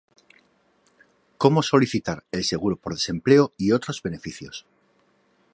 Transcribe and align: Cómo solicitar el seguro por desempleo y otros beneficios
Cómo 1.37 1.61
solicitar 1.61 2.23
el 2.31 2.43
seguro 2.43 2.75
por 2.75 2.93
desempleo 2.93 3.53
y 3.55 3.71
otros 3.71 4.01
beneficios 4.01 4.65